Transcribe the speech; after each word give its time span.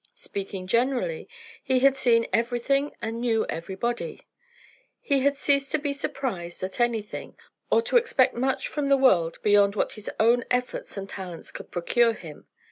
Speaking 0.15 0.65
generally, 0.65 1.29
he 1.61 1.81
had 1.81 1.95
seen 1.95 2.25
everything, 2.33 2.95
and 3.03 3.21
knew 3.21 3.45
everybody. 3.45 4.25
He 4.99 5.19
had 5.19 5.37
ceased 5.37 5.71
to 5.73 5.77
be 5.77 5.93
surprised 5.93 6.63
at 6.63 6.79
anything, 6.79 7.37
or 7.69 7.83
to 7.83 7.97
expect 7.97 8.33
much 8.33 8.67
from 8.67 8.89
the 8.89 8.97
world 8.97 9.37
beyond 9.43 9.75
what 9.75 9.91
his 9.91 10.09
own 10.19 10.43
efforts 10.49 10.97
and 10.97 11.07
talents 11.07 11.51
could 11.51 11.69
procure 11.69 12.13
him. 12.13 12.47